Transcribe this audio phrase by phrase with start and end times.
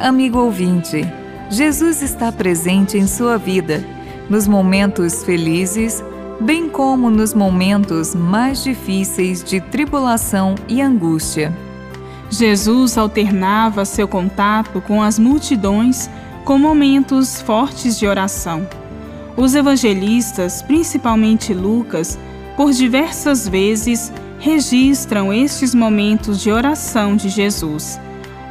[0.00, 1.06] Amigo ouvinte,
[1.50, 3.84] Jesus está presente em sua vida,
[4.28, 6.04] nos momentos felizes,
[6.40, 11.52] bem como nos momentos mais difíceis de tribulação e angústia.
[12.30, 16.10] Jesus alternava seu contato com as multidões
[16.44, 18.66] com momentos fortes de oração.
[19.36, 22.18] Os evangelistas, principalmente Lucas,
[22.56, 27.98] por diversas vezes registram estes momentos de oração de Jesus.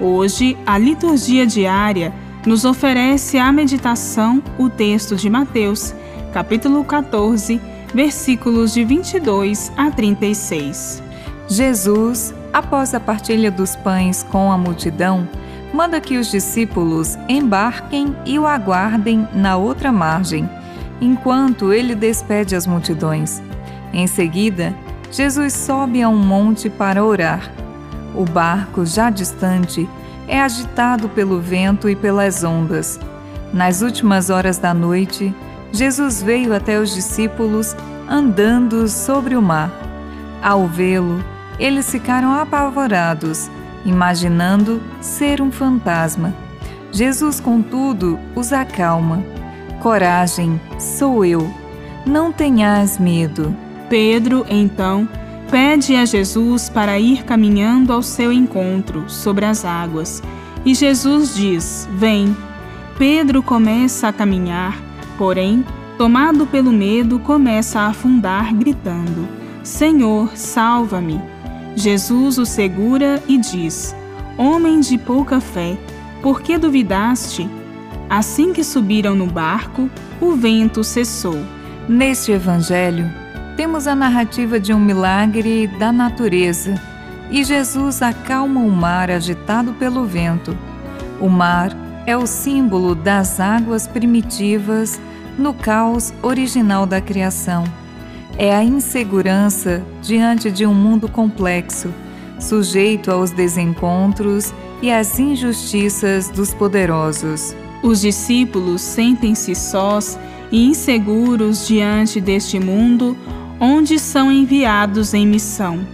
[0.00, 2.12] Hoje, a liturgia diária
[2.46, 5.94] nos oferece a meditação o texto de Mateus,
[6.34, 7.58] capítulo 14,
[7.94, 11.02] versículos de 22 a 36.
[11.48, 15.26] Jesus, após a partilha dos pães com a multidão,
[15.72, 20.48] manda que os discípulos embarquem e o aguardem na outra margem,
[21.00, 23.42] enquanto ele despede as multidões.
[23.94, 24.74] Em seguida,
[25.10, 27.50] Jesus sobe a um monte para orar.
[28.16, 29.88] O barco, já distante,
[30.26, 32.98] é agitado pelo vento e pelas ondas.
[33.52, 35.34] Nas últimas horas da noite,
[35.70, 37.76] Jesus veio até os discípulos
[38.08, 39.70] andando sobre o mar.
[40.42, 41.22] Ao vê-lo,
[41.58, 43.50] eles ficaram apavorados,
[43.84, 46.34] imaginando ser um fantasma.
[46.92, 49.22] Jesus, contudo, os acalma.
[49.80, 51.48] Coragem, sou eu.
[52.06, 53.54] Não tenhas medo.
[53.88, 55.08] Pedro, então,
[55.50, 60.22] pede a Jesus para ir caminhando ao seu encontro sobre as águas.
[60.64, 62.36] E Jesus diz: Vem.
[62.98, 64.80] Pedro começa a caminhar,
[65.18, 65.62] porém,
[65.98, 69.28] tomado pelo medo, começa a afundar, gritando:
[69.62, 71.20] Senhor, salva-me.
[71.74, 73.94] Jesus o segura e diz:
[74.38, 75.76] Homem de pouca fé,
[76.22, 77.48] por que duvidaste?
[78.08, 81.38] Assim que subiram no barco, o vento cessou.
[81.88, 83.10] Neste evangelho,
[83.56, 86.74] temos a narrativa de um milagre da natureza
[87.30, 90.56] e Jesus acalma o mar agitado pelo vento.
[91.18, 91.74] O mar
[92.06, 95.00] é o símbolo das águas primitivas
[95.38, 97.64] no caos original da criação.
[98.36, 101.92] É a insegurança diante de um mundo complexo,
[102.38, 104.52] sujeito aos desencontros
[104.82, 107.56] e às injustiças dos poderosos.
[107.82, 110.18] Os discípulos sentem-se sós
[110.52, 113.16] e inseguros diante deste mundo
[113.60, 115.86] onde são enviados em missão.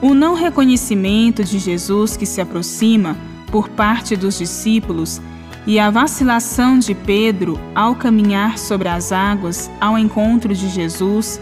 [0.00, 3.16] O não reconhecimento de Jesus que se aproxima
[3.50, 5.20] por parte dos discípulos
[5.66, 11.40] e a vacilação de Pedro ao caminhar sobre as águas ao encontro de Jesus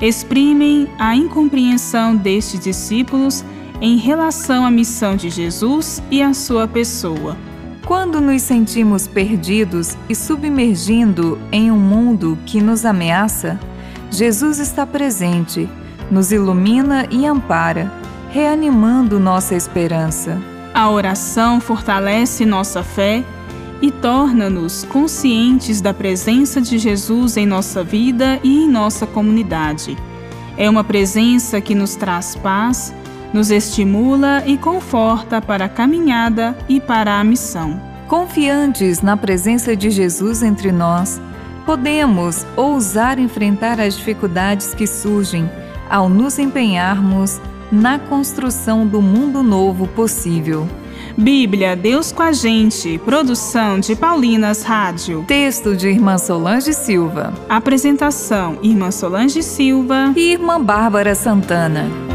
[0.00, 3.44] exprimem a incompreensão destes discípulos
[3.80, 7.36] em relação à missão de Jesus e à sua pessoa.
[7.84, 13.58] Quando nos sentimos perdidos e submergindo em um mundo que nos ameaça,
[14.10, 15.68] Jesus está presente,
[16.10, 17.92] nos ilumina e ampara,
[18.30, 20.40] reanimando nossa esperança.
[20.72, 23.24] A oração fortalece nossa fé
[23.80, 29.96] e torna-nos conscientes da presença de Jesus em nossa vida e em nossa comunidade.
[30.56, 32.92] É uma presença que nos traz paz,
[33.32, 37.80] nos estimula e conforta para a caminhada e para a missão.
[38.08, 41.20] Confiantes na presença de Jesus entre nós,
[41.68, 45.50] podemos ousar enfrentar as dificuldades que surgem
[45.90, 47.38] ao nos empenharmos
[47.70, 50.66] na construção do mundo novo possível.
[51.14, 52.96] Bíblia, Deus com a gente.
[53.04, 55.26] Produção de Paulinas Rádio.
[55.28, 57.34] Texto de Irmã Solange Silva.
[57.50, 62.07] Apresentação: Irmã Solange Silva e Irmã Bárbara Santana.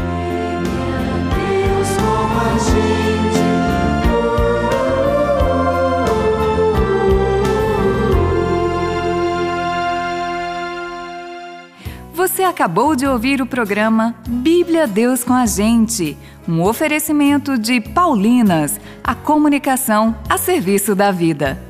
[12.14, 16.16] Você acabou de ouvir o programa Bíblia Deus com a Gente,
[16.48, 21.60] um oferecimento de Paulinas, a comunicação a serviço da vida.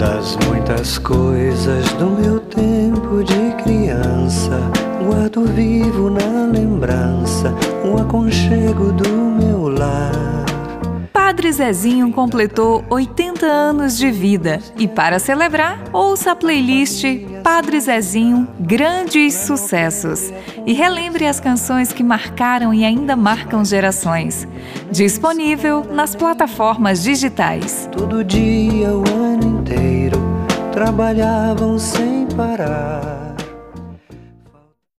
[0.00, 4.58] Das muitas coisas do meu tempo de criança,
[5.06, 7.54] guardo vivo na lembrança
[7.84, 10.41] o aconchego do meu lar
[11.32, 17.06] Padre Zezinho completou 80 anos de vida e, para celebrar, ouça a playlist
[17.42, 20.30] Padre Zezinho Grandes Sucessos
[20.66, 24.46] e relembre as canções que marcaram e ainda marcam gerações.
[24.90, 27.88] Disponível nas plataformas digitais.
[27.90, 30.18] Todo dia, o ano inteiro,
[30.70, 33.31] trabalhavam sem parar